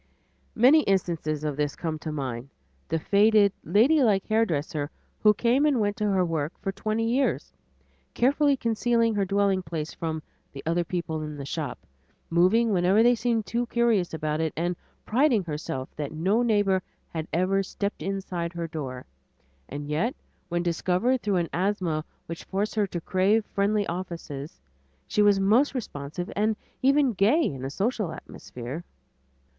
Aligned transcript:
Many 0.55 0.81
instances 0.85 1.43
of 1.43 1.55
this 1.57 1.75
come 1.75 1.93
into 1.93 2.11
my 2.11 2.31
mind; 2.33 2.49
the 2.87 2.97
faded, 2.97 3.53
ladylike 3.63 4.25
hairdresser, 4.25 4.89
who 5.19 5.31
came 5.35 5.63
and 5.63 5.79
went 5.79 5.95
to 5.97 6.09
her 6.09 6.25
work 6.25 6.53
for 6.59 6.71
twenty 6.71 7.07
years, 7.07 7.53
carefully 8.15 8.57
concealing 8.57 9.13
her 9.13 9.25
dwelling 9.25 9.61
place 9.61 9.93
from 9.93 10.23
the 10.53 10.63
"other 10.65 10.83
people 10.83 11.21
in 11.21 11.37
the 11.37 11.45
shop," 11.45 11.77
moving 12.31 12.71
whenever 12.73 13.03
they 13.03 13.13
seemed 13.13 13.45
too 13.45 13.67
curious 13.67 14.11
about 14.11 14.41
it, 14.41 14.51
and 14.57 14.75
priding 15.05 15.43
herself 15.43 15.87
that 15.97 16.11
no 16.11 16.41
neighbor 16.41 16.81
had 17.09 17.27
ever 17.31 17.61
"stepped 17.61 18.01
inside 18.01 18.53
her 18.53 18.65
door," 18.67 19.05
and 19.69 19.87
yet 19.87 20.15
when 20.49 20.63
discovered 20.63 21.21
through 21.21 21.35
an 21.35 21.49
asthma 21.53 22.03
which 22.25 22.45
forced 22.45 22.73
her 22.73 22.87
to 22.87 22.99
crave 22.99 23.45
friendly 23.53 23.85
offices, 23.85 24.59
she 25.05 25.21
was 25.21 25.39
most 25.39 25.75
responsive 25.75 26.31
and 26.35 26.55
even 26.81 27.13
gay 27.13 27.43
in 27.45 27.63
a 27.63 27.69
social 27.69 28.11
atmosphere. 28.11 28.83